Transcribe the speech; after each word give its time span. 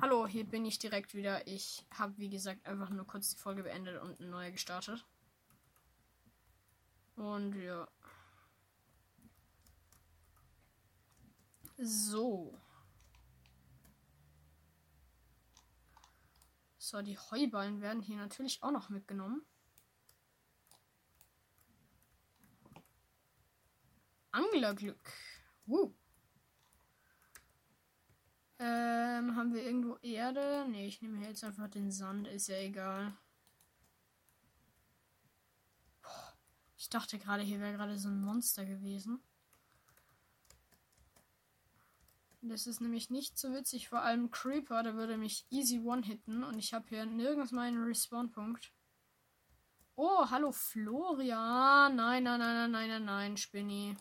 Hallo, 0.00 0.28
hier 0.28 0.44
bin 0.44 0.64
ich 0.64 0.78
direkt 0.78 1.12
wieder. 1.12 1.44
Ich 1.48 1.84
habe, 1.90 2.16
wie 2.18 2.30
gesagt, 2.30 2.64
einfach 2.66 2.88
nur 2.88 3.04
kurz 3.04 3.30
die 3.30 3.36
Folge 3.36 3.64
beendet 3.64 4.00
und 4.00 4.20
eine 4.20 4.30
neue 4.30 4.52
gestartet. 4.52 5.04
Und 7.16 7.60
ja. 7.60 7.88
So. 11.78 12.56
So, 16.78 17.02
die 17.02 17.18
Heuballen 17.18 17.80
werden 17.80 18.00
hier 18.00 18.18
natürlich 18.18 18.62
auch 18.62 18.70
noch 18.70 18.90
mitgenommen. 18.90 19.44
Anglerglück. 24.30 25.12
Uh. 25.66 25.92
Ähm, 28.60 29.36
haben 29.36 29.54
wir 29.54 29.62
irgendwo 29.62 29.96
Erde? 30.02 30.66
Ne, 30.68 30.86
ich 30.86 31.00
nehme 31.00 31.24
jetzt 31.24 31.44
einfach 31.44 31.68
den 31.68 31.92
Sand, 31.92 32.26
ist 32.26 32.48
ja 32.48 32.56
egal. 32.56 33.16
Boah, 36.02 36.34
ich 36.76 36.88
dachte 36.88 37.18
gerade, 37.18 37.42
hier 37.42 37.60
wäre 37.60 37.76
gerade 37.76 37.98
so 37.98 38.08
ein 38.08 38.20
Monster 38.20 38.64
gewesen. 38.64 39.22
Das 42.40 42.66
ist 42.66 42.80
nämlich 42.80 43.10
nicht 43.10 43.38
so 43.38 43.52
witzig, 43.52 43.88
vor 43.88 44.02
allem 44.02 44.30
Creeper, 44.30 44.82
der 44.82 44.94
würde 44.94 45.18
mich 45.18 45.44
easy 45.50 45.80
one-hitten 45.80 46.44
und 46.44 46.58
ich 46.58 46.72
habe 46.72 46.88
hier 46.88 47.04
nirgends 47.04 47.52
meinen 47.52 47.82
Respawn-Punkt. 47.82 48.72
Oh, 49.96 50.30
hallo 50.30 50.52
Florian. 50.52 51.96
Nein, 51.96 52.22
nein, 52.22 52.38
nein, 52.38 52.38
nein, 52.38 52.70
nein, 52.70 52.88
nein, 52.88 53.04
nein, 53.04 53.36
Spinny. 53.36 53.96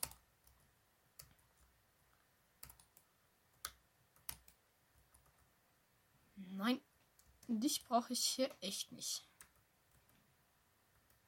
Nein, 6.57 6.81
dich 7.47 7.84
brauche 7.84 8.13
ich 8.13 8.25
hier 8.25 8.49
echt 8.61 8.91
nicht. 8.91 9.23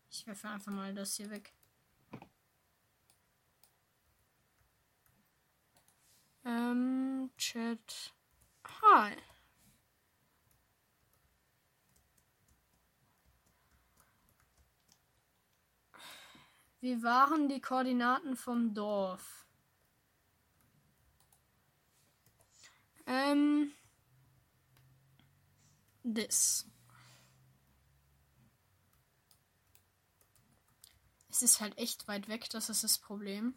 Ich 0.09 0.25
werfe 0.25 0.49
einfach 0.49 0.71
mal 0.71 0.91
das 0.95 1.17
hier 1.17 1.29
weg. 1.29 1.53
Ähm, 6.43 7.29
Chat. 7.37 8.11
Hi. 8.81 9.15
Wie 16.81 17.03
waren 17.03 17.49
die 17.49 17.61
Koordinaten 17.61 18.35
vom 18.35 18.73
Dorf? 18.73 19.45
Ähm 23.05 23.73
this. 26.03 26.65
Es 31.29 31.41
ist 31.41 31.61
halt 31.61 31.77
echt 31.77 32.07
weit 32.07 32.27
weg, 32.27 32.49
das 32.49 32.69
ist 32.69 32.83
das 32.83 32.97
Problem. 32.97 33.53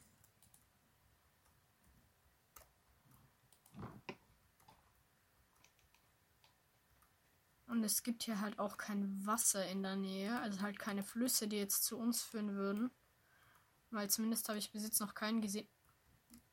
Und 7.66 7.82
es 7.84 8.02
gibt 8.02 8.22
hier 8.24 8.40
halt 8.40 8.58
auch 8.58 8.76
kein 8.76 9.26
Wasser 9.26 9.66
in 9.66 9.82
der 9.82 9.96
Nähe, 9.96 10.38
also 10.40 10.60
halt 10.60 10.78
keine 10.78 11.02
Flüsse, 11.02 11.48
die 11.48 11.56
jetzt 11.56 11.84
zu 11.84 11.98
uns 11.98 12.22
führen 12.22 12.54
würden. 12.54 12.90
Weil 13.90 14.10
zumindest 14.10 14.48
habe 14.48 14.58
ich 14.58 14.70
bis 14.70 14.82
jetzt 14.82 15.00
noch 15.00 15.14
keinen 15.14 15.40
gesehen. 15.40 15.66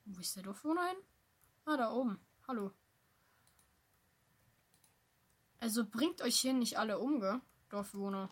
Wo 0.06 0.22
ist 0.22 0.38
der 0.38 0.44
Dorfwohner 0.44 0.88
hin? 0.88 0.98
Ah, 1.66 1.76
da 1.76 1.92
oben. 1.92 2.20
Hallo. 2.48 2.72
Also 5.60 5.86
bringt 5.86 6.22
euch 6.22 6.40
hier 6.40 6.54
nicht 6.54 6.78
alle 6.78 7.00
um, 7.00 7.20
gell? 7.20 7.42
Dorfbewohner. 7.70 8.30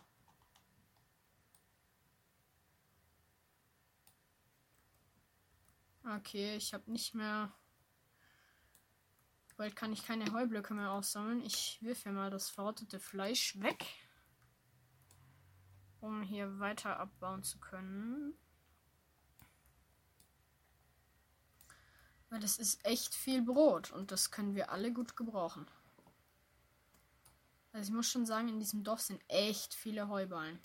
Okay, 6.04 6.56
ich 6.56 6.74
habe 6.74 6.90
nicht 6.90 7.16
mehr. 7.16 7.52
Bald 9.58 9.76
kann 9.76 9.92
ich 9.92 10.06
keine 10.06 10.32
Heublöcke 10.32 10.74
mehr 10.74 10.92
aussammeln. 10.92 11.42
Ich 11.44 11.80
wirf 11.82 12.06
ja 12.06 12.12
mal 12.12 12.30
das 12.30 12.50
verrottete 12.50 13.00
Fleisch 13.00 13.60
weg. 13.60 13.86
Um 16.00 16.22
hier 16.22 16.60
weiter 16.60 16.98
abbauen 17.00 17.44
zu 17.44 17.60
können. 17.60 18.38
Weil 22.30 22.40
das 22.40 22.58
ist 22.58 22.86
echt 22.86 23.14
viel 23.14 23.42
Brot 23.42 23.92
und 23.92 24.12
das 24.12 24.32
können 24.32 24.56
wir 24.56 24.72
alle 24.72 24.94
gut 24.94 25.18
gebrauchen. 25.18 25.68
Also 27.74 27.90
ich 27.90 27.96
muss 27.96 28.10
schon 28.10 28.26
sagen, 28.26 28.50
in 28.50 28.60
diesem 28.60 28.84
Dorf 28.84 29.02
sind 29.02 29.22
echt 29.28 29.74
viele 29.74 30.10
Heuballen. 30.10 30.60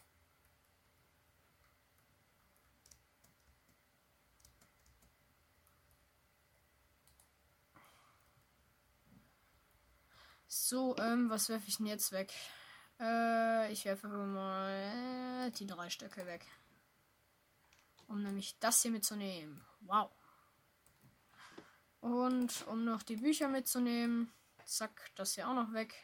So, 10.72 10.96
ähm, 10.98 11.28
was 11.28 11.48
werfe 11.48 11.68
ich 11.68 11.78
denn 11.78 11.86
jetzt 11.86 12.12
weg? 12.12 12.32
Äh, 13.00 13.72
ich 13.72 13.84
werfe 13.84 14.06
mal 14.06 15.50
die 15.50 15.66
drei 15.66 15.90
Stöcke 15.90 16.24
weg. 16.26 16.46
Um 18.06 18.22
nämlich 18.22 18.58
das 18.58 18.82
hier 18.82 18.90
mitzunehmen. 18.90 19.64
Wow. 19.80 20.10
Und 22.00 22.66
um 22.68 22.84
noch 22.84 23.02
die 23.02 23.16
Bücher 23.16 23.48
mitzunehmen. 23.48 24.32
Zack, 24.64 25.10
das 25.14 25.34
hier 25.34 25.48
auch 25.48 25.54
noch 25.54 25.72
weg. 25.72 25.94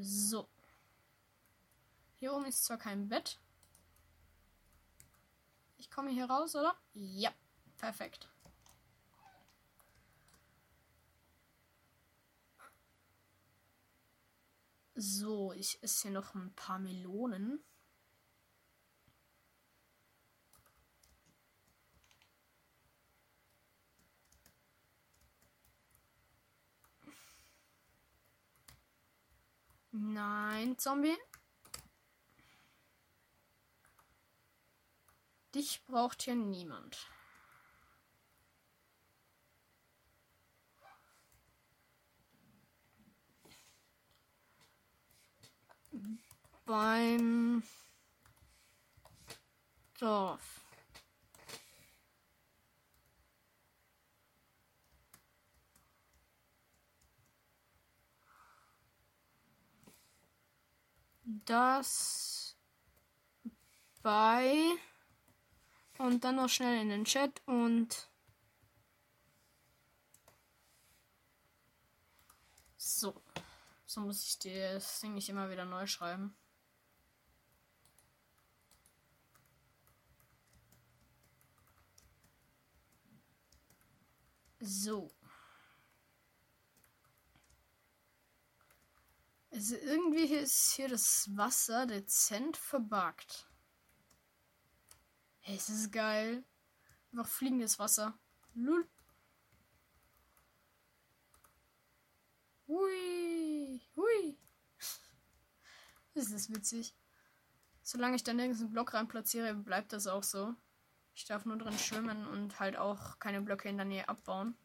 So. 0.00 0.48
Hier 2.18 2.32
oben 2.32 2.46
ist 2.46 2.64
zwar 2.64 2.78
kein 2.78 3.08
Bett. 3.08 3.38
Ich 5.76 5.90
komme 5.90 6.10
hier 6.10 6.26
raus, 6.26 6.54
oder? 6.54 6.76
Ja, 6.94 7.32
perfekt. 7.76 8.28
So, 14.94 15.52
ich 15.52 15.80
esse 15.82 16.02
hier 16.02 16.10
noch 16.10 16.34
ein 16.34 16.52
paar 16.54 16.78
Melonen. 16.78 17.62
Nein, 30.00 30.78
Zombie. 30.78 31.16
Dich 35.52 35.84
braucht 35.86 36.22
hier 36.22 36.36
niemand. 36.36 37.08
Beim 46.64 47.64
Dorf. 49.98 50.57
Das 61.44 62.56
bei 64.02 64.56
und 65.98 66.24
dann 66.24 66.36
noch 66.36 66.48
schnell 66.48 66.80
in 66.80 66.88
den 66.88 67.04
Chat 67.04 67.42
und 67.46 68.08
so. 72.76 73.22
So 73.84 74.00
muss 74.00 74.24
ich 74.24 74.38
das 74.38 75.00
Ding 75.00 75.14
nicht 75.14 75.28
immer 75.28 75.50
wieder 75.50 75.64
neu 75.64 75.86
schreiben. 75.86 76.34
So. 84.60 85.10
Also 89.58 89.74
irgendwie 89.74 90.32
ist 90.36 90.74
hier 90.76 90.86
das 90.86 91.28
Wasser 91.36 91.84
dezent 91.84 92.56
verbuggt. 92.56 93.50
Hey, 95.40 95.56
es 95.56 95.68
ist 95.68 95.90
geil. 95.90 96.44
Einfach 97.10 97.26
fliegendes 97.26 97.76
Wasser. 97.80 98.16
Lul. 98.54 98.88
Hui. 102.68 103.82
Hui. 103.96 104.38
Das 106.14 106.30
ist 106.30 106.54
witzig. 106.54 106.94
Solange 107.82 108.14
ich 108.14 108.22
da 108.22 108.32
nirgends 108.32 108.60
einen 108.60 108.70
Block 108.70 108.94
rein 108.94 109.08
platziere, 109.08 109.54
bleibt 109.54 109.92
das 109.92 110.06
auch 110.06 110.22
so. 110.22 110.54
Ich 111.16 111.24
darf 111.24 111.46
nur 111.46 111.58
drin 111.58 111.76
schwimmen 111.76 112.28
und 112.28 112.60
halt 112.60 112.76
auch 112.76 113.18
keine 113.18 113.40
Blöcke 113.40 113.68
in 113.68 113.76
der 113.76 113.86
Nähe 113.86 114.08
abbauen. 114.08 114.56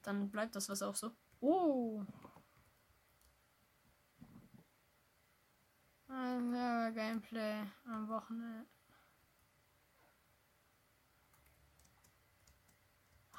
Dann 0.00 0.30
bleibt 0.30 0.56
das 0.56 0.70
was 0.70 0.80
auch 0.80 0.96
so. 0.96 1.14
Oh! 1.40 2.06
Also, 6.08 6.94
Gameplay 6.94 7.64
am 7.84 8.08
Wochenende. 8.08 8.66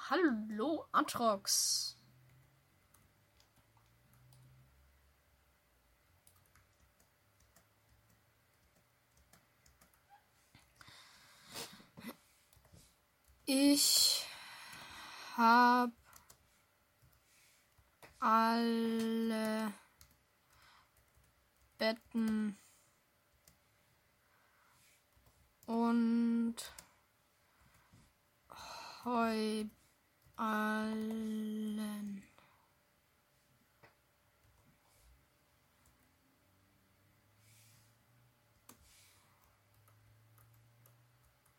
Hallo, 0.10 0.86
Atrox. 0.92 1.96
Ich 13.46 14.26
habe 15.38 15.92
alle 18.20 19.74
Betten 21.80 22.58
und 25.66 26.56
Heuballen. 29.06 29.72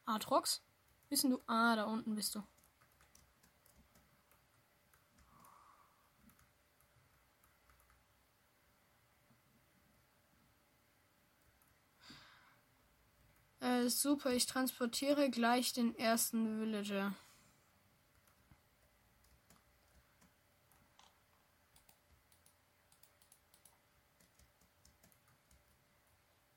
Atrox? 0.05 0.61
Bist 1.09 1.25
du? 1.25 1.41
Ah, 1.47 1.77
da 1.77 1.85
unten 1.85 2.15
bist 2.15 2.35
du. 2.35 2.43
Äh, 13.61 13.89
super, 13.91 14.33
ich 14.33 14.47
transportiere 14.47 15.31
gleich 15.31 15.73
den 15.73 15.95
ersten 15.97 16.61
Villager. 16.61 17.15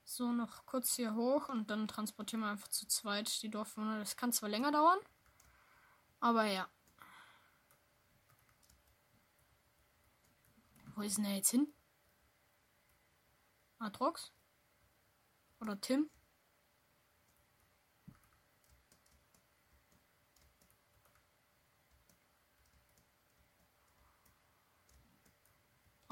So, 0.05 0.31
noch 0.31 0.65
kurz 0.65 0.95
hier 0.95 1.15
hoch 1.15 1.49
und 1.49 1.69
dann 1.71 1.87
transportieren 1.87 2.41
wir 2.41 2.51
einfach 2.51 2.67
zu 2.67 2.87
zweit 2.87 3.41
die 3.41 3.49
Dorfbewohner. 3.49 3.99
Das 3.99 4.15
kann 4.15 4.31
zwar 4.31 4.47
länger 4.47 4.71
dauern, 4.71 4.99
aber 6.19 6.45
ja. 6.45 6.67
Wo 10.95 11.01
ist 11.01 11.17
denn 11.17 11.25
er 11.25 11.35
jetzt 11.35 11.49
hin? 11.49 11.67
Atrox? 13.79 14.31
Oder 15.59 15.81
Tim? 15.81 16.09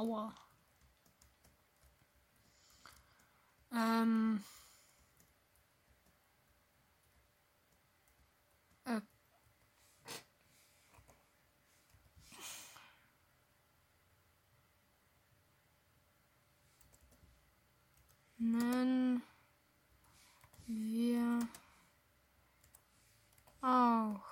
Aua. 0.02 0.34
Ähm. 3.72 4.44
Äh. 8.86 9.02
Nennen 18.40 19.22
wir 20.66 21.48
auch. 23.62 24.31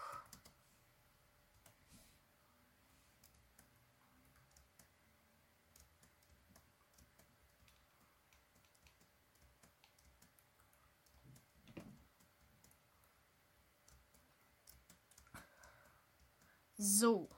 So. 16.81 17.29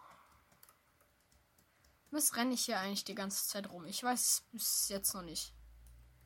Was 2.11 2.35
renne 2.35 2.53
ich 2.53 2.65
hier 2.65 2.79
eigentlich 2.79 3.05
die 3.05 3.15
ganze 3.15 3.47
Zeit 3.47 3.71
rum? 3.71 3.85
Ich 3.85 4.03
weiß 4.03 4.21
es 4.21 4.41
bis 4.51 4.89
jetzt 4.89 5.15
noch 5.15 5.23
nicht. 5.23 5.55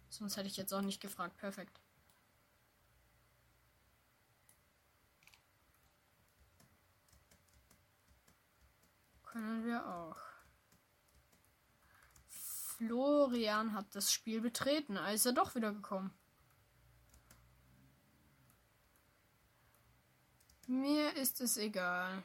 Sonst 0.09 0.35
hätte 0.35 0.49
ich 0.49 0.57
jetzt 0.57 0.73
auch 0.73 0.81
nicht 0.81 0.99
gefragt. 0.99 1.37
Perfekt. 1.37 1.79
Können 9.23 9.63
wir 9.63 9.87
auch. 9.87 10.17
Florian 12.27 13.71
hat 13.71 13.95
das 13.95 14.11
Spiel 14.11 14.41
betreten. 14.41 14.97
Also 14.97 15.15
ist 15.15 15.25
er 15.27 15.41
doch 15.41 15.55
wieder 15.55 15.71
gekommen. 15.71 16.13
Mir 20.67 21.15
ist 21.15 21.39
es 21.39 21.55
egal. 21.55 22.21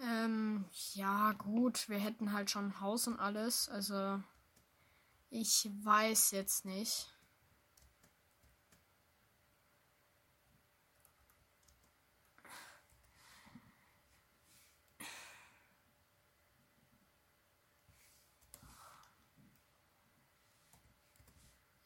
Ähm, 0.00 0.64
ja, 0.94 1.32
gut, 1.34 1.88
wir 1.88 1.98
hätten 1.98 2.32
halt 2.32 2.50
schon 2.50 2.80
Haus 2.80 3.06
und 3.06 3.18
alles. 3.20 3.68
Also, 3.68 4.20
ich 5.30 5.70
weiß 5.84 6.32
jetzt 6.32 6.66
nicht. 6.66 7.10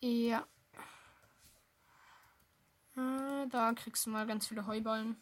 Ja. 0.01 0.47
Äh, 2.97 3.49
da 3.49 3.73
kriegst 3.75 4.07
du 4.07 4.11
mal 4.11 4.27
ganz 4.27 4.47
viele 4.47 4.67
Heuballen. 4.67 5.17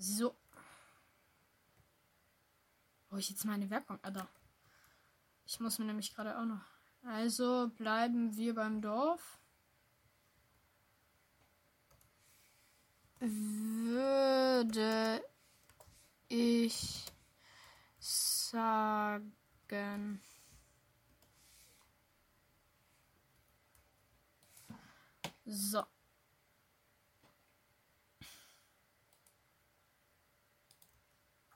So. 0.00 0.34
Wo 3.10 3.18
ich 3.18 3.28
jetzt 3.28 3.44
meine 3.44 3.68
Werkbank? 3.68 4.00
Ah. 4.02 4.26
Ich 5.44 5.60
muss 5.60 5.78
mir 5.78 5.84
nämlich 5.84 6.14
gerade 6.14 6.38
auch 6.38 6.46
noch. 6.46 6.64
Also 7.02 7.70
bleiben 7.76 8.34
wir 8.34 8.54
beim 8.54 8.80
Dorf. 8.80 9.38
Würde 13.18 15.22
ich 16.28 17.04
sagen. 17.98 19.34
So. 25.44 25.84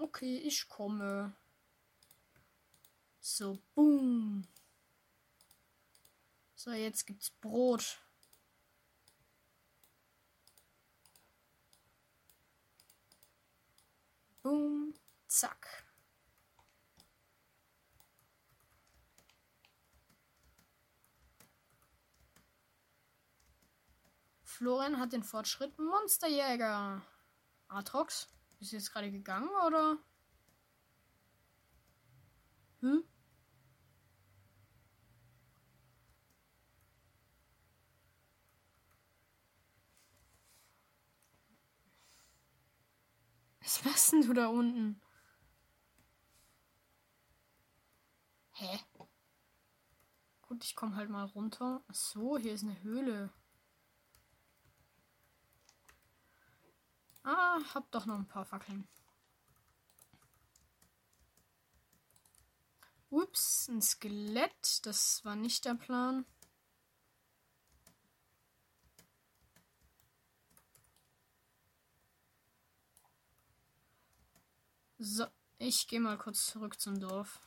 Okay, 0.04 0.36
ich 0.36 0.68
komme. 0.68 1.34
So, 3.20 3.58
boom. 3.74 4.46
So, 6.54 6.72
jetzt 6.72 7.06
gibt's 7.06 7.30
Brot. 7.30 8.02
Boom, 14.42 14.92
zack. 15.26 15.86
Florian 24.42 25.00
hat 25.00 25.14
den 25.14 25.22
Fortschritt 25.22 25.78
Monsterjäger. 25.78 27.00
Atrox? 27.68 28.28
Bist 28.58 28.72
du 28.72 28.76
jetzt 28.76 28.92
gerade 28.92 29.10
gegangen 29.10 29.50
oder? 29.66 29.98
Hm? 32.80 33.04
Was 43.60 43.84
machst 43.84 44.12
denn 44.12 44.22
du 44.22 44.32
da 44.34 44.46
unten? 44.48 45.00
Hä? 48.52 48.78
Gut, 50.42 50.64
ich 50.64 50.76
komme 50.76 50.94
halt 50.96 51.10
mal 51.10 51.24
runter. 51.24 51.82
Ach 51.88 51.94
so, 51.94 52.38
hier 52.38 52.52
ist 52.52 52.62
eine 52.62 52.80
Höhle. 52.82 53.32
Ah, 57.24 57.58
hab 57.74 57.90
doch 57.90 58.06
noch 58.06 58.16
ein 58.16 58.26
paar 58.28 58.44
Fackeln. 58.44 58.86
Ups, 63.10 63.68
ein 63.68 63.80
Skelett. 63.80 64.84
Das 64.86 65.24
war 65.24 65.34
nicht 65.36 65.64
der 65.64 65.74
Plan. 65.74 66.26
So, 74.98 75.26
ich 75.58 75.86
gehe 75.86 76.00
mal 76.00 76.18
kurz 76.18 76.46
zurück 76.46 76.80
zum 76.80 76.98
Dorf. 77.00 77.40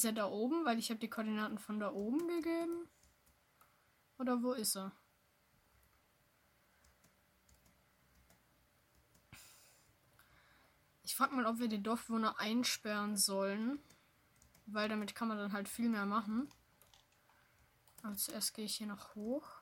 Ist 0.00 0.04
er 0.04 0.12
da 0.12 0.30
oben? 0.30 0.64
Weil 0.64 0.78
ich 0.78 0.88
habe 0.88 0.98
die 0.98 1.10
Koordinaten 1.10 1.58
von 1.58 1.78
da 1.78 1.92
oben 1.92 2.26
gegeben. 2.26 2.88
Oder 4.18 4.42
wo 4.42 4.52
ist 4.52 4.74
er? 4.74 4.92
Ich 11.02 11.14
frage 11.14 11.34
mal, 11.34 11.44
ob 11.44 11.58
wir 11.58 11.68
die 11.68 11.82
Dorfwohner 11.82 12.40
einsperren 12.40 13.18
sollen. 13.18 13.78
Weil 14.64 14.88
damit 14.88 15.14
kann 15.14 15.28
man 15.28 15.36
dann 15.36 15.52
halt 15.52 15.68
viel 15.68 15.90
mehr 15.90 16.06
machen. 16.06 16.50
Aber 18.02 18.16
zuerst 18.16 18.54
gehe 18.54 18.64
ich 18.64 18.76
hier 18.76 18.86
noch 18.86 19.14
hoch. 19.14 19.60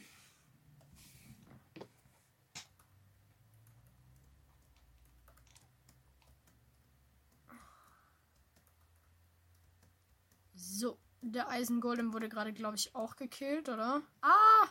So, 10.55 10.99
der 11.21 11.49
Eisengolem 11.49 12.13
wurde 12.13 12.29
gerade, 12.29 12.53
glaube 12.53 12.77
ich, 12.77 12.95
auch 12.95 13.17
gekillt, 13.17 13.69
oder? 13.69 14.03
Ah! 14.23 14.69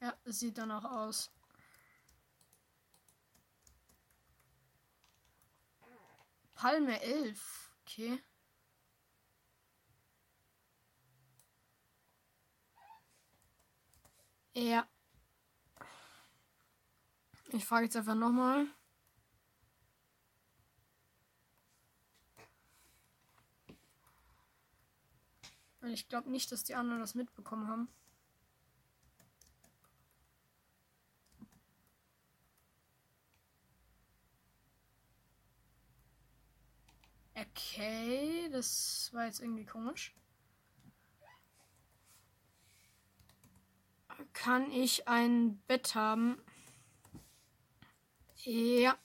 Ja, 0.00 0.14
sieht 0.26 0.58
danach 0.58 0.84
aus. 0.84 1.32
Palme 6.54 7.00
11. 7.02 7.70
Okay. 7.82 8.18
Ja. 14.54 14.88
Ich 17.52 17.64
frage 17.64 17.84
jetzt 17.84 17.96
einfach 17.96 18.14
nochmal. 18.14 18.66
Ich 25.82 26.08
glaube 26.08 26.30
nicht, 26.30 26.50
dass 26.50 26.64
die 26.64 26.74
anderen 26.74 27.00
das 27.00 27.14
mitbekommen 27.14 27.68
haben. 27.68 27.88
Okay, 37.36 38.48
das 38.52 39.10
war 39.12 39.26
jetzt 39.26 39.40
irgendwie 39.40 39.64
komisch. 39.64 40.14
Kann 44.32 44.70
ich 44.70 45.08
ein 45.08 45.58
Bett 45.66 45.94
haben? 45.94 46.40
Ja. 48.36 48.96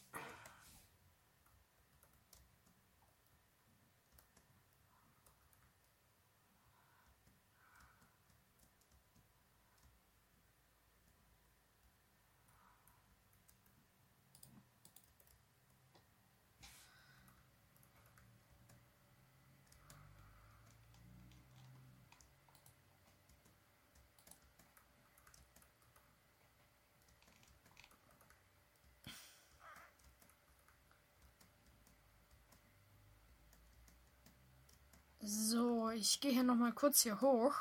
So, 35.32 35.92
ich 35.92 36.20
gehe 36.22 36.32
hier 36.32 36.42
noch 36.42 36.56
mal 36.56 36.72
kurz 36.74 37.04
hier 37.04 37.22
hoch. 37.22 37.54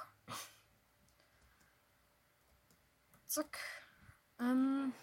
Zack. 3.27 3.59
Ähm. 4.41 4.95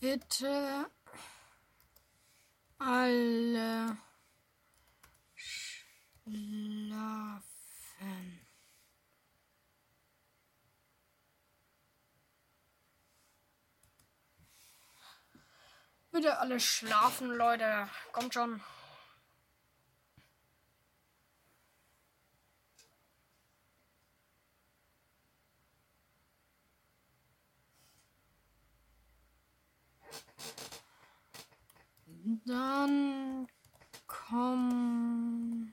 Bitte 0.00 0.90
alle 2.78 3.98
schlafen. 6.24 6.42
Bitte 16.12 16.38
alle 16.38 16.60
schlafen, 16.60 17.30
Leute. 17.30 17.88
Kommt 18.12 18.34
schon. 18.34 18.60
Dann 32.44 33.48
komm 34.06 35.72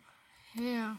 her. 0.53 0.97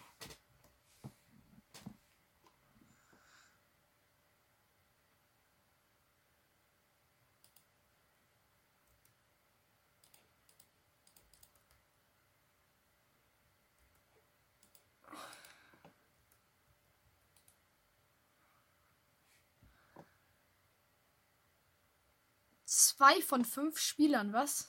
Zwei 23.01 23.23
von 23.23 23.47
fünf 23.47 23.79
Spielern, 23.79 24.35
was? 24.35 24.69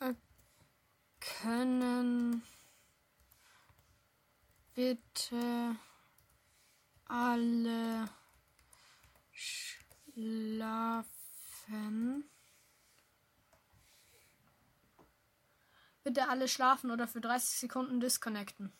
Äh, 0.00 0.12
können 1.18 2.42
bitte 4.74 5.76
alle 7.06 8.10
schlafen? 9.32 11.08
Bitte 16.08 16.30
alle 16.30 16.48
schlafen 16.48 16.90
oder 16.90 17.06
für 17.06 17.20
30 17.20 17.58
Sekunden 17.58 18.00
disconnecten. 18.00 18.72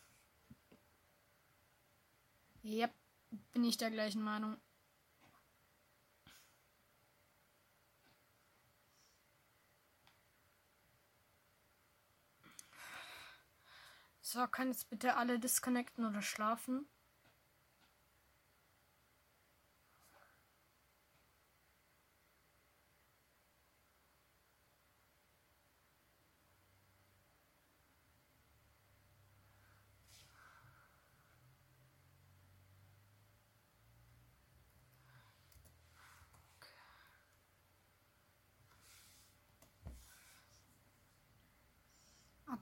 Yep, 2.65 2.91
bin 3.53 3.65
ich 3.65 3.77
der 3.77 3.91
gleichen 3.91 4.23
Meinung. 4.23 4.57
So, 14.23 14.47
kann 14.47 14.69
jetzt 14.69 14.89
bitte 14.89 15.17
alle 15.17 15.39
disconnecten 15.39 16.07
oder 16.07 16.23
schlafen? 16.23 16.89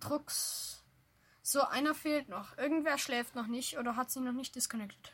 Drucks. 0.07 0.85
So, 1.43 1.63
einer 1.63 1.95
fehlt 1.95 2.29
noch. 2.29 2.57
Irgendwer 2.59 2.99
schläft 2.99 3.35
noch 3.35 3.47
nicht 3.49 3.79
oder 3.79 3.97
hat 3.97 4.11
sie 4.11 4.21
noch 4.21 4.33
nicht 4.33 4.55
disconnected. 4.55 5.13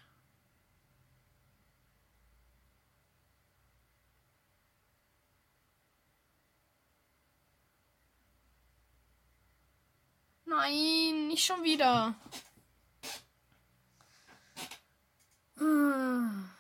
Nein, 10.45 11.29
nicht 11.29 11.45
schon 11.45 11.63
wieder. 11.63 12.15
Hm. 15.57 16.51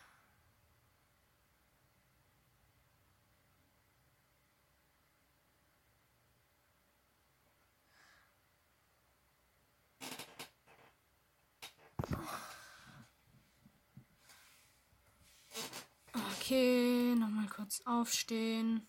Okay, 16.43 17.15
nochmal 17.15 17.47
kurz 17.47 17.83
aufstehen. 17.85 18.85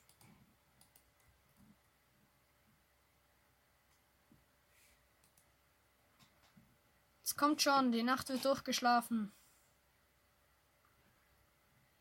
Es 7.24 7.36
kommt 7.36 7.62
schon, 7.62 7.92
die 7.92 8.02
Nacht 8.02 8.30
wird 8.30 8.44
durchgeschlafen. 8.44 9.32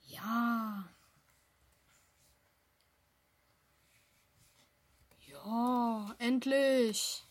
Ja. 0.09 0.89
Ja, 5.29 6.15
endlich. 6.19 7.25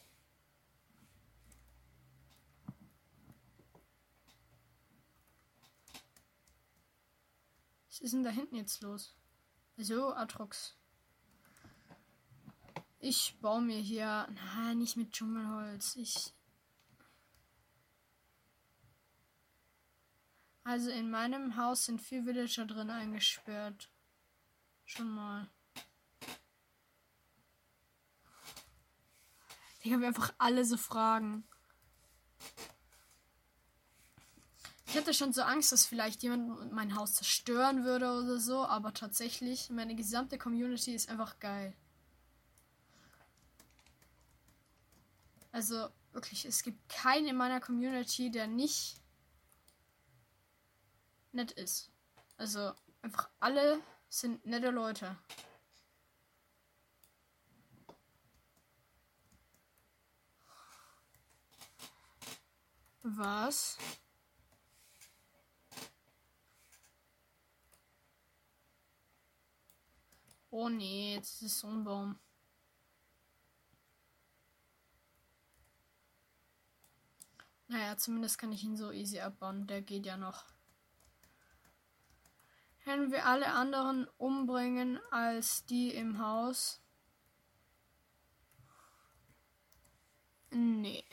Ist 8.02 8.14
denn 8.14 8.24
da 8.24 8.30
hinten 8.30 8.56
jetzt 8.56 8.82
los? 8.82 9.16
So, 9.78 10.14
Atrox. 10.14 10.76
Ich 13.00 13.38
baue 13.42 13.62
mir 13.62 13.80
hier. 13.80 14.28
Nein, 14.56 14.80
nicht 14.80 14.98
mit 14.98 15.12
Dschungelholz. 15.12 15.96
Ich. 15.96 16.34
Also 20.64 20.92
in 20.92 21.10
meinem 21.10 21.56
Haus 21.56 21.86
sind 21.86 22.02
vier 22.02 22.26
Villager 22.26 22.66
drin 22.66 22.90
eingesperrt. 22.90 23.90
Schon 24.86 25.10
mal. 25.10 25.50
Ich 29.84 29.92
habe 29.92 30.06
einfach 30.06 30.34
alle 30.38 30.64
so 30.64 30.78
Fragen. 30.78 31.44
Ich 34.92 34.98
hatte 34.98 35.14
schon 35.14 35.32
so 35.32 35.42
Angst, 35.44 35.72
dass 35.72 35.86
vielleicht 35.86 36.22
jemand 36.22 36.74
mein 36.74 36.98
Haus 36.98 37.14
zerstören 37.14 37.86
würde 37.86 38.12
oder 38.12 38.38
so, 38.42 38.66
aber 38.66 38.94
tatsächlich, 38.94 39.70
meine 39.70 39.96
gesamte 39.96 40.38
Community 40.38 40.94
ist 40.94 41.10
einfach 41.10 41.40
geil. 41.40 41.74
Also 45.54 45.88
wirklich, 46.12 46.44
es 46.44 46.62
gibt 46.62 46.90
keinen 46.90 47.28
in 47.28 47.38
meiner 47.38 47.62
Community, 47.62 48.32
der 48.32 48.48
nicht 48.48 48.98
nett 51.32 51.54
ist. 51.54 51.90
Also 52.36 52.74
einfach 53.02 53.30
alle 53.40 53.80
sind 54.10 54.46
nette 54.46 54.72
Leute. 54.72 55.16
Was? 63.04 63.78
Oh 70.52 70.68
nee, 70.70 71.16
jetzt 71.16 71.42
ist 71.42 71.60
so 71.60 71.68
ein 71.68 71.84
Baum. 71.86 72.20
Naja, 77.70 77.96
zumindest 77.96 78.38
kann 78.38 78.52
ich 78.52 78.64
ihn 78.66 78.76
so 78.76 78.92
easy 78.92 79.22
abbauen. 79.22 79.66
Der 79.66 79.82
geht 79.82 80.06
ja 80.06 80.18
noch. 80.18 80.44
Können 82.84 83.12
wir 83.12 83.26
alle 83.26 83.54
anderen 83.54 84.08
umbringen 84.18 85.00
als 85.10 85.66
die 85.66 85.96
im 85.96 86.20
Haus? 86.20 86.82
Nee. 90.52 91.06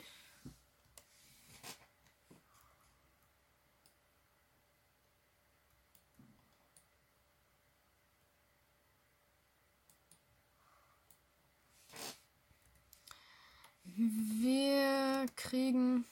Wir 14.01 15.27
kriegen 15.35 16.05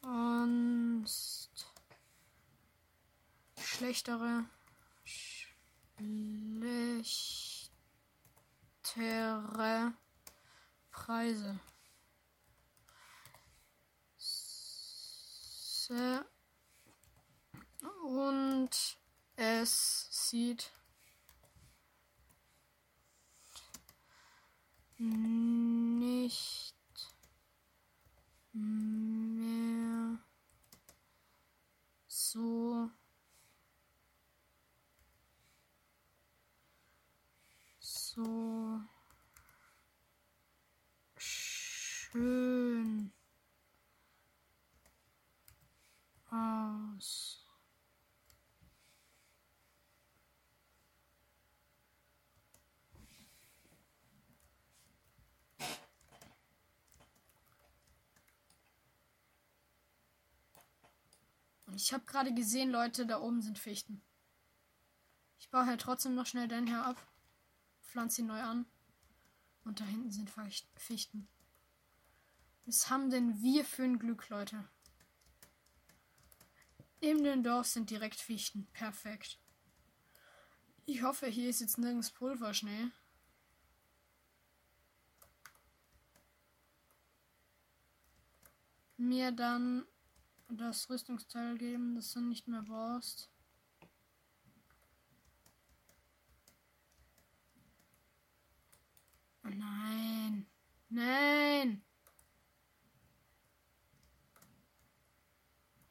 sonst 0.00 1.70
schlechtere 3.56 4.44
schlechtere 8.96 9.92
Preise. 10.90 11.60
Und 18.02 18.70
es 19.36 20.08
sieht 20.10 20.72
nicht 24.98 26.74
mehr 28.52 30.18
so 32.08 32.90
so 37.78 38.80
schön 41.16 43.12
aus. 46.30 47.27
Ich 61.80 61.92
habe 61.92 62.04
gerade 62.06 62.34
gesehen, 62.34 62.72
Leute, 62.72 63.06
da 63.06 63.20
oben 63.20 63.40
sind 63.40 63.56
Fichten. 63.56 64.02
Ich 65.38 65.48
baue 65.48 65.64
halt 65.64 65.80
trotzdem 65.80 66.16
noch 66.16 66.26
schnell 66.26 66.48
den 66.48 66.66
hier 66.66 66.84
ab. 66.84 67.00
Pflanze 67.82 68.20
ihn 68.20 68.26
neu 68.26 68.42
an. 68.42 68.66
Und 69.64 69.78
da 69.78 69.84
hinten 69.84 70.10
sind 70.10 70.28
Fichten. 70.74 71.28
Was 72.66 72.90
haben 72.90 73.10
denn 73.10 73.40
wir 73.42 73.64
für 73.64 73.84
ein 73.84 74.00
Glück, 74.00 74.28
Leute? 74.28 74.68
Neben 77.00 77.22
dem 77.22 77.44
Dorf 77.44 77.68
sind 77.68 77.90
direkt 77.90 78.20
Fichten. 78.20 78.66
Perfekt. 78.72 79.38
Ich 80.84 81.04
hoffe, 81.04 81.28
hier 81.28 81.48
ist 81.48 81.60
jetzt 81.60 81.78
nirgends 81.78 82.10
Pulverschnee. 82.10 82.90
Mir 88.96 89.30
dann 89.30 89.86
das 90.48 90.88
Rüstungsteil 90.88 91.58
geben, 91.58 91.94
das 91.94 92.12
du 92.12 92.20
nicht 92.20 92.48
mehr 92.48 92.62
brauchst. 92.62 93.30
Oh 99.44 99.48
nein. 99.48 100.46
Nein. 100.88 101.82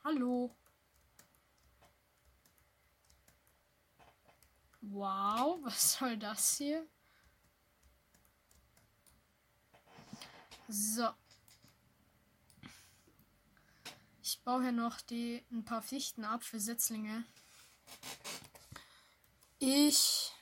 Hallo. 0.04 0.56
Wow, 4.82 5.60
was 5.64 5.94
soll 5.94 6.18
das 6.18 6.58
hier? 6.58 6.88
So. 10.70 11.14
Ich 14.30 14.42
baue 14.42 14.62
hier 14.62 14.74
noch 14.74 15.00
die 15.00 15.42
ein 15.54 15.64
paar 15.64 15.82
Fichten 15.82 16.26
ab 16.26 16.44
für 16.44 16.60
Setzlinge. 16.60 17.24
Ich 19.58 20.34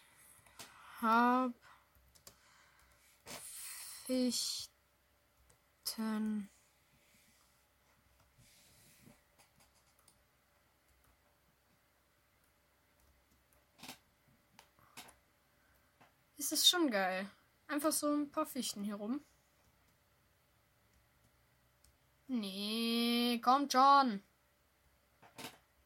habe 1.02 1.54
Fichten. 4.08 4.70
Ist 16.38 16.52
es 16.52 16.68
schon 16.68 16.90
geil. 16.90 17.30
Einfach 17.68 17.92
so 17.92 18.12
ein 18.12 18.32
paar 18.32 18.48
Fichten 18.48 18.84
hier 18.84 18.96
rum. 18.96 19.24
Nee, 22.40 23.40
kommt 23.42 23.72
schon. 23.72 24.22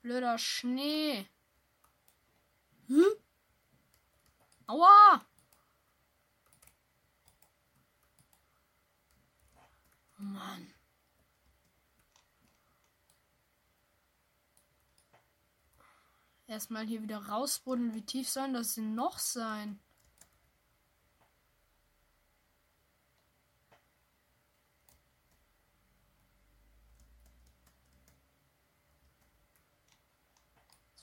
Blöder 0.01 0.39
Schnee. 0.39 1.27
Hm? 2.87 3.05
Aua! 4.65 5.25
Oh 10.17 10.23
Mann. 10.23 10.73
Erstmal 16.47 16.87
hier 16.87 17.03
wieder 17.03 17.27
rausbuddeln. 17.27 17.93
Wie 17.93 18.01
tief 18.01 18.27
sollen 18.27 18.55
das 18.55 18.73
denn 18.73 18.95
noch 18.95 19.19
sein? 19.19 19.79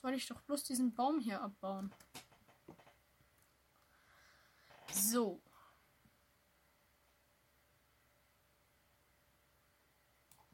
Wollte 0.07 0.19
ich 0.19 0.29
doch 0.29 0.41
bloß 0.43 0.63
diesen 0.63 0.95
Baum 0.95 1.19
hier 1.19 1.43
abbauen. 1.43 1.93
So. 4.93 5.43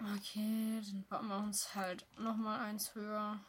Okay, 0.00 0.80
dann 0.80 1.04
bauen 1.06 1.28
wir 1.28 1.36
uns 1.36 1.74
halt 1.74 2.06
noch 2.18 2.34
mal 2.34 2.60
eins 2.64 2.94
höher. 2.94 3.44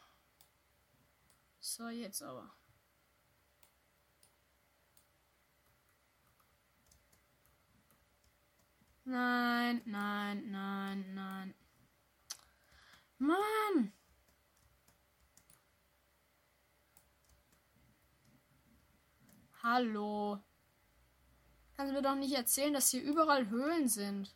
So, 1.60 1.88
jetzt 1.88 2.20
aber. 2.22 2.54
Nein, 9.06 9.80
nein, 9.86 10.50
nein, 10.50 11.14
nein. 11.14 11.54
Mann! 13.16 13.93
Hallo. 19.66 20.38
Kannst 21.74 21.90
du 21.90 21.96
mir 21.96 22.02
doch 22.02 22.16
nicht 22.16 22.34
erzählen, 22.34 22.74
dass 22.74 22.90
hier 22.90 23.02
überall 23.02 23.48
Höhlen 23.48 23.88
sind. 23.88 24.34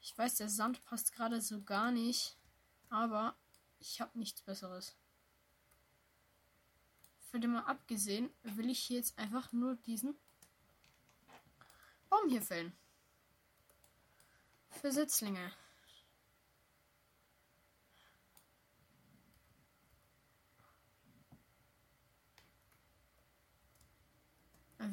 Ich 0.00 0.16
weiß, 0.16 0.36
der 0.36 0.48
Sand 0.48 0.84
passt 0.84 1.12
gerade 1.12 1.40
so 1.40 1.60
gar 1.64 1.90
nicht. 1.90 2.36
Aber 2.88 3.34
ich 3.80 4.00
habe 4.00 4.16
nichts 4.16 4.42
Besseres. 4.42 4.94
Von 7.32 7.40
dem 7.40 7.54
mal 7.54 7.64
abgesehen, 7.64 8.30
will 8.44 8.70
ich 8.70 8.78
hier 8.78 8.98
jetzt 8.98 9.18
einfach 9.18 9.50
nur 9.50 9.74
diesen 9.74 10.16
Baum 12.08 12.28
hier 12.28 12.42
fällen. 12.42 12.72
Für 14.70 14.92
Sitzlinge. 14.92 15.50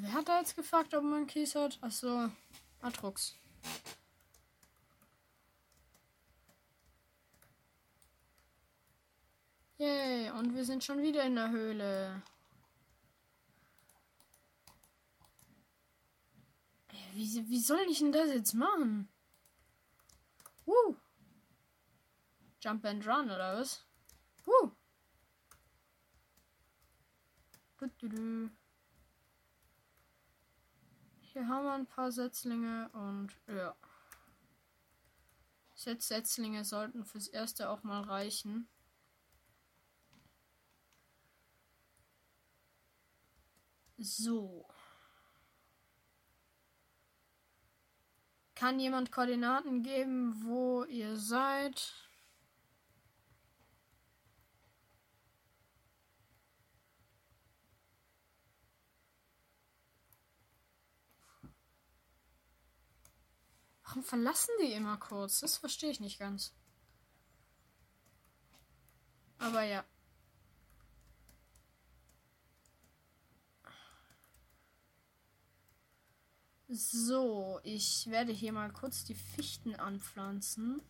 Wer 0.01 0.13
hat 0.13 0.27
da 0.27 0.39
jetzt 0.39 0.56
gefragt, 0.56 0.93
ob 0.93 1.03
man 1.03 1.27
Kies 1.27 1.56
hat? 1.56 1.77
Achso, 1.82 2.29
Atrux. 2.82 3.38
Yay, 9.77 10.32
und 10.32 10.56
wir 10.56 10.65
sind 10.65 10.84
schon 10.84 11.01
wieder 11.01 11.23
in 11.23 11.36
der 11.36 11.49
Höhle. 11.49 12.23
Wie, 17.13 17.49
wie 17.49 17.60
soll 17.60 17.86
ich 17.89 17.99
denn 17.99 18.12
das 18.12 18.29
jetzt 18.29 18.53
machen? 18.53 19.08
Uh. 20.65 20.95
Jump 22.62 22.86
and 22.86 23.06
run, 23.06 23.25
oder 23.25 23.60
was? 23.60 23.86
Uh. 24.47 24.71
Du, 27.77 27.88
du, 27.99 28.10
du. 28.10 28.49
Hier 31.33 31.47
haben 31.47 31.65
wir 31.65 31.73
ein 31.73 31.87
paar 31.87 32.11
Setzlinge 32.11 32.89
und 32.93 33.35
ja. 33.47 33.75
Sechs 35.73 36.07
Setzlinge 36.07 36.63
sollten 36.63 37.03
fürs 37.05 37.27
erste 37.27 37.69
auch 37.69 37.81
mal 37.81 38.03
reichen. 38.03 38.67
So. 43.97 44.67
Kann 48.53 48.79
jemand 48.79 49.11
Koordinaten 49.11 49.81
geben, 49.81 50.43
wo 50.45 50.83
ihr 50.83 51.17
seid? 51.17 52.02
Warum 63.93 64.03
verlassen 64.03 64.49
die 64.60 64.73
immer 64.73 64.97
kurz? 64.97 65.41
Das 65.41 65.58
verstehe 65.58 65.91
ich 65.91 65.99
nicht 65.99 66.17
ganz. 66.17 66.51
Aber 69.38 69.62
ja. 69.62 69.86
So, 76.69 77.60
ich 77.62 78.08
werde 78.10 78.32
hier 78.32 78.51
mal 78.51 78.73
kurz 78.73 79.03
die 79.03 79.13
Fichten 79.13 79.75
anpflanzen. 79.75 80.82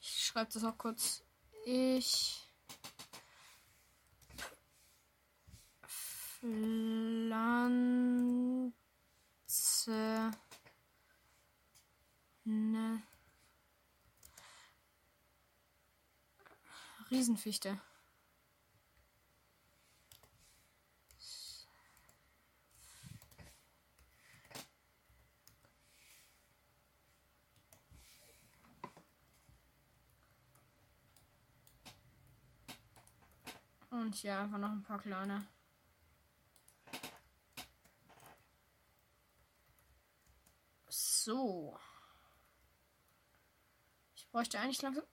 Ich 0.00 0.26
schreibe 0.26 0.52
das 0.52 0.62
auch 0.62 0.78
kurz. 0.78 1.24
Ich 1.66 2.41
Pflanze 6.42 8.32
eine 12.44 13.00
Riesenfichte. 17.12 17.78
Und 33.90 34.16
hier 34.16 34.40
einfach 34.40 34.58
noch 34.58 34.70
ein 34.70 34.82
paar 34.82 34.98
kleine. 34.98 35.46
So. 41.24 41.78
Ich 44.16 44.28
bräuchte 44.30 44.58
eigentlich 44.58 44.82
langsam. 44.82 45.04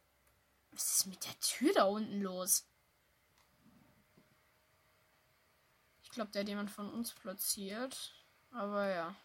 Was 0.71 0.97
ist 0.97 1.05
mit 1.05 1.23
der 1.23 1.39
Tür 1.39 1.71
da 1.73 1.83
unten 1.83 2.21
los? 2.21 2.65
Ich 6.01 6.09
glaube, 6.09 6.31
der 6.31 6.41
hat 6.41 6.49
jemand 6.49 6.71
von 6.71 6.91
uns 6.91 7.11
platziert. 7.11 8.25
Aber 8.49 8.87
ja. 8.87 9.15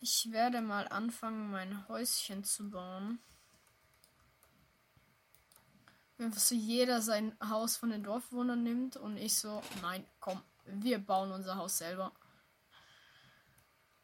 Ich 0.00 0.30
werde 0.30 0.60
mal 0.60 0.86
anfangen, 0.88 1.50
mein 1.50 1.88
Häuschen 1.88 2.44
zu 2.44 2.68
bauen. 2.68 3.18
Wenn 6.18 6.32
so 6.32 6.54
jeder 6.54 7.00
sein 7.00 7.34
Haus 7.40 7.78
von 7.78 7.88
den 7.88 8.04
Dorfwohnern 8.04 8.62
nimmt 8.62 8.98
und 8.98 9.16
ich 9.16 9.38
so, 9.38 9.62
nein, 9.80 10.06
komm, 10.20 10.42
wir 10.66 10.98
bauen 10.98 11.32
unser 11.32 11.56
Haus 11.56 11.78
selber. 11.78 12.12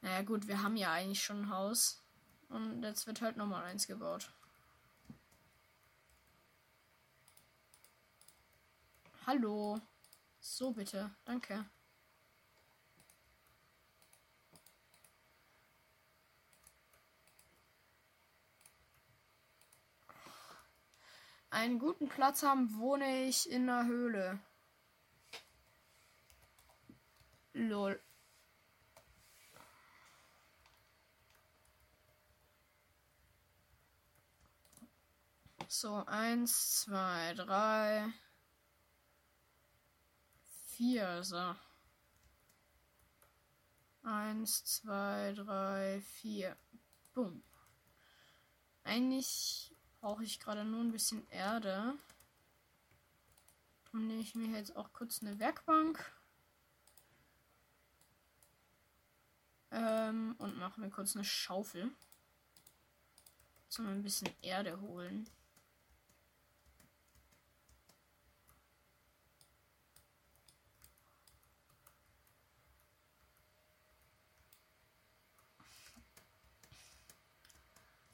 Naja 0.03 0.23
gut, 0.23 0.49
wir 0.49 0.63
haben 0.63 0.77
ja 0.77 0.93
eigentlich 0.93 1.23
schon 1.23 1.43
ein 1.43 1.51
Haus. 1.51 2.03
Und 2.49 2.83
jetzt 2.83 3.07
wird 3.07 3.23
halt 3.23 3.37
nochmal 3.37 3.65
eins 3.65 3.87
gebaut. 3.87 4.31
Hallo. 9.27 9.81
So 10.41 10.73
bitte. 10.73 11.15
Danke. 11.25 11.65
Einen 21.51 21.79
guten 21.79 22.09
Platz 22.09 22.43
haben, 22.43 22.77
wohne 22.79 23.27
ich 23.27 23.49
in 23.49 23.67
der 23.67 23.85
Höhle. 23.85 24.41
Lol. 27.53 28.01
So, 35.75 36.05
eins, 36.05 36.83
zwei, 36.83 37.33
drei, 37.33 38.13
vier, 40.69 41.23
so. 41.25 41.57
Eins, 44.03 44.65
zwei, 44.65 45.33
drei, 45.33 46.03
vier. 46.03 46.59
Boom. 47.15 47.43
Eigentlich 48.85 49.75
brauche 49.99 50.23
ich 50.23 50.41
gerade 50.41 50.63
nur 50.63 50.83
ein 50.83 50.93
bisschen 50.93 51.27
Erde. 51.31 51.95
Dann 53.93 54.09
nehme 54.09 54.21
ich 54.21 54.35
mir 54.35 54.55
jetzt 54.55 54.77
auch 54.77 54.93
kurz 54.93 55.23
eine 55.23 55.39
Werkbank. 55.39 56.05
Ähm, 59.71 60.35
und 60.37 60.59
mache 60.59 60.79
mir 60.79 60.91
kurz 60.91 61.17
eine 61.17 61.25
Schaufel. 61.25 61.91
Zum 63.71 63.87
ein 63.87 64.03
bisschen 64.03 64.29
Erde 64.43 64.79
holen. 64.83 65.31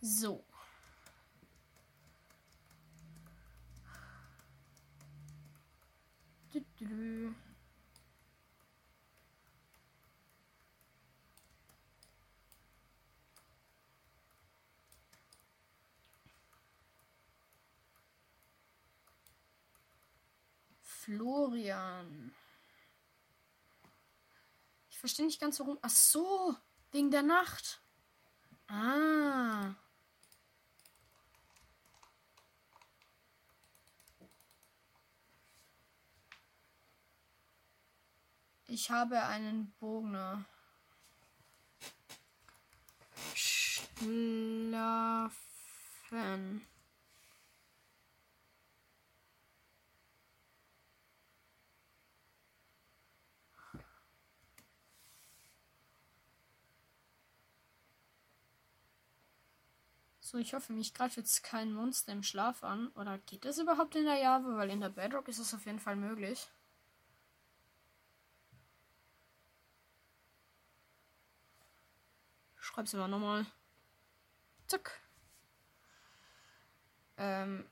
So. 0.00 0.44
Florian. 21.08 22.34
Ich 24.90 24.98
verstehe 24.98 25.24
nicht 25.24 25.40
ganz 25.40 25.58
warum. 25.58 25.78
Ach 25.80 25.88
so, 25.88 26.54
wegen 26.92 27.10
der 27.10 27.22
Nacht. 27.22 27.80
Ah. 28.68 29.74
Ich 38.70 38.90
habe 38.90 39.22
einen 39.22 39.72
Bogner. 39.80 40.44
Schlafen. 43.34 45.32
So, 60.20 60.36
ich 60.36 60.52
hoffe, 60.52 60.74
mich 60.74 60.92
greift 60.92 61.16
jetzt 61.16 61.42
kein 61.42 61.72
Monster 61.72 62.12
im 62.12 62.22
Schlaf 62.22 62.62
an. 62.62 62.88
Oder 62.88 63.16
geht 63.18 63.46
das 63.46 63.56
überhaupt 63.56 63.96
in 63.96 64.04
der 64.04 64.18
Java? 64.18 64.56
Weil 64.58 64.68
in 64.68 64.80
der 64.80 64.90
Bedrock 64.90 65.26
ist 65.28 65.38
es 65.38 65.54
auf 65.54 65.64
jeden 65.64 65.80
Fall 65.80 65.96
möglich. 65.96 66.48
Schreib's 72.78 72.94
immer 72.94 73.08
nochmal. 73.08 73.44
Zack. 74.68 75.00
Ähm. 77.16 77.68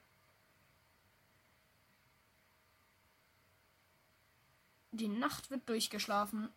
Die 4.91 5.07
Nacht 5.07 5.49
wird 5.53 5.69
durchgeschlafen. 5.69 6.53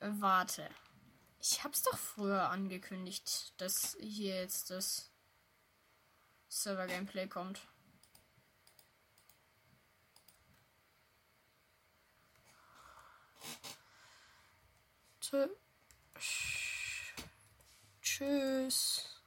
Warte. 0.00 0.68
Ich 1.38 1.62
hab's 1.62 1.84
doch 1.84 1.98
früher 1.98 2.50
angekündigt, 2.50 3.54
dass 3.58 3.96
hier 4.00 4.34
jetzt 4.34 4.70
das 4.70 5.12
Server-Gameplay 6.48 7.28
kommt. 7.28 7.60
Tschüss. 18.00 19.22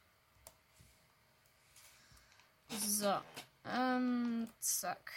So. 2.68 3.20
Ähm, 3.64 4.48
zack. 4.60 5.12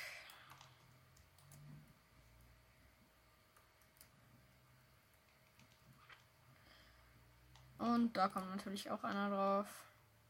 Und 7.77 8.15
da 8.17 8.27
kommt 8.27 8.49
natürlich 8.49 8.89
auch 8.91 9.03
einer 9.03 9.29
drauf. 9.29 9.67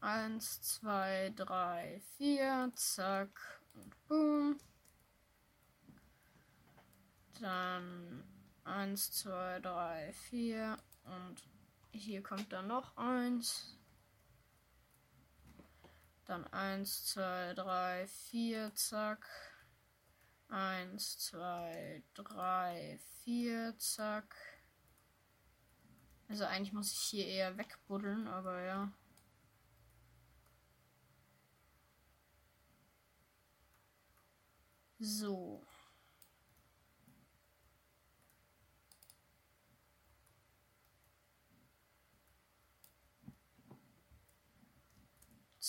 Eins, 0.00 0.60
zwei, 0.62 1.32
drei, 1.36 2.02
vier, 2.16 2.72
zack 2.74 3.60
und 3.74 4.08
boom. 4.08 4.58
Dann 7.40 8.24
eins, 8.64 9.10
zwei, 9.12 9.60
drei, 9.60 10.12
vier 10.12 10.76
und 11.04 11.42
hier 11.92 12.22
kommt 12.22 12.52
dann 12.52 12.68
noch 12.68 12.96
eins. 12.96 13.78
Dann 16.26 16.46
eins, 16.48 17.04
zwei, 17.06 17.52
drei, 17.54 18.06
vier, 18.06 18.74
zack. 18.74 19.26
Eins, 20.48 21.18
zwei, 21.18 22.02
drei, 22.14 22.98
vier, 23.22 23.76
zack. 23.78 24.36
Also 26.28 26.44
eigentlich 26.44 26.72
muss 26.72 26.92
ich 26.92 26.98
hier 27.00 27.26
eher 27.26 27.58
wegbuddeln, 27.58 28.26
aber 28.28 28.60
ja. 28.62 28.92
So. 34.98 35.66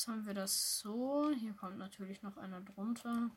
Jetzt 0.04 0.10
haben 0.10 0.26
wir 0.26 0.34
das 0.34 0.80
so. 0.80 1.32
Hier 1.32 1.54
kommt 1.54 1.78
natürlich 1.78 2.22
noch 2.24 2.36
einer 2.36 2.60
drunter. 2.60 3.30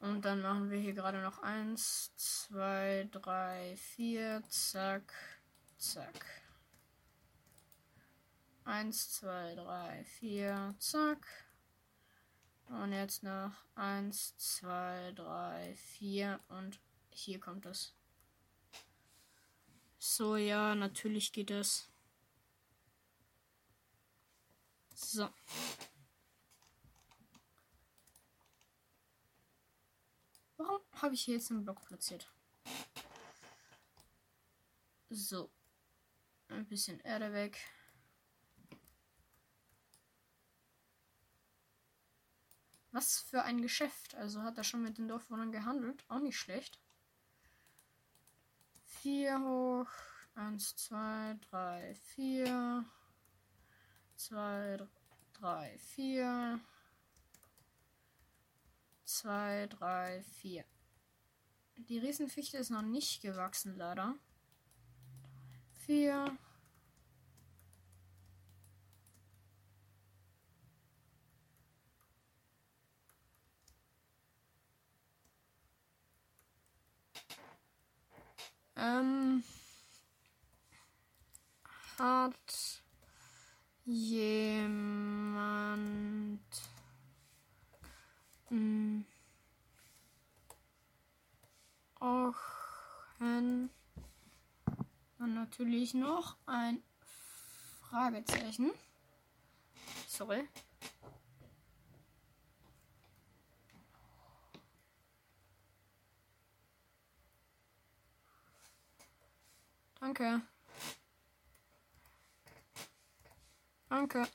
Und 0.00 0.24
dann 0.24 0.40
machen 0.40 0.70
wir 0.70 0.78
hier 0.78 0.94
gerade 0.94 1.20
noch 1.20 1.42
eins, 1.42 2.16
zwei, 2.16 3.06
drei, 3.12 3.76
vier, 3.76 4.42
zack, 4.48 5.12
zack. 5.76 6.24
1, 8.64 9.12
2, 9.12 9.54
3, 9.54 10.04
4, 10.04 10.74
zack. 10.78 11.26
Und 12.70 12.92
jetzt 12.92 13.22
noch 13.22 13.52
1, 13.74 14.34
2, 14.38 15.12
3, 15.14 15.74
4 15.76 16.40
und 16.48 16.80
hier 17.10 17.38
kommt 17.38 17.66
es. 17.66 17.92
So, 19.98 20.36
ja, 20.36 20.74
natürlich 20.74 21.34
geht 21.34 21.50
es. 21.50 21.90
So. 24.94 25.28
Warum 30.56 30.80
habe 31.02 31.14
ich 31.14 31.22
hier 31.22 31.34
jetzt 31.34 31.50
einen 31.50 31.64
Block 31.64 31.84
platziert? 31.84 32.32
So. 35.10 35.50
Ein 36.48 36.66
bisschen 36.66 37.00
Erde 37.00 37.32
weg. 37.32 37.58
Was 42.92 43.20
für 43.20 43.42
ein 43.42 43.60
Geschäft. 43.60 44.14
Also 44.14 44.42
hat 44.42 44.56
er 44.56 44.64
schon 44.64 44.82
mit 44.82 44.98
den 44.98 45.08
Dorfwohnern 45.08 45.50
gehandelt. 45.50 46.04
Auch 46.08 46.20
nicht 46.20 46.38
schlecht. 46.38 46.78
4 48.86 49.40
hoch. 49.40 49.90
1, 50.36 50.76
2, 50.76 51.36
3, 51.50 51.94
4. 51.94 52.84
2, 54.28 54.78
3, 55.34 55.78
4. 55.78 56.60
2, 59.04 59.66
3, 59.66 60.22
4. 60.40 60.64
Die 61.76 61.98
Riesenfichte 61.98 62.56
ist 62.56 62.70
noch 62.70 62.80
nicht 62.80 63.20
gewachsen, 63.20 63.76
leider. 63.76 64.14
4. 65.84 66.38
Ähm, 78.76 79.44
hat 81.98 82.83
jemand 83.86 85.44
mh, 88.50 89.04
auch 92.00 92.34
ein, 93.18 93.70
dann 95.18 95.34
natürlich 95.34 95.94
noch 95.94 96.36
ein 96.46 96.82
Fragezeichen. 97.82 98.72
Sorry. 100.08 100.48
Danke. 110.00 110.42
Danke. 113.94 114.26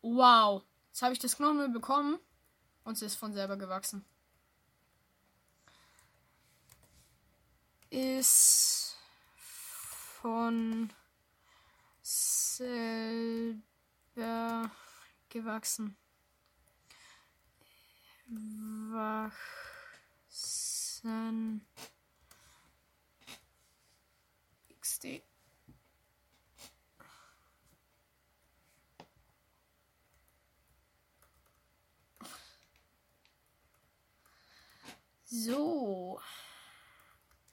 Wow. 0.00 0.62
Jetzt 0.88 1.02
habe 1.02 1.12
ich 1.12 1.18
das 1.18 1.36
Knochenöl 1.36 1.68
bekommen 1.68 2.18
und 2.84 2.94
es 2.94 3.02
ist 3.02 3.16
von 3.16 3.34
selber 3.34 3.58
gewachsen. 3.58 4.02
Ist 7.90 8.96
von 10.22 10.90
selber 12.02 13.10
gewachsen. 15.28 15.94
Wachsen. 20.30 21.60
So. 35.34 36.20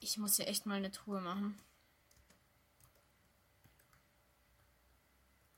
Ich 0.01 0.17
muss 0.17 0.35
hier 0.35 0.49
echt 0.49 0.65
mal 0.65 0.75
eine 0.75 0.91
Truhe 0.91 1.21
machen. 1.21 1.57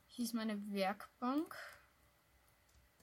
Hier 0.06 0.24
ist 0.24 0.32
meine 0.32 0.70
Werkbank. 0.70 1.56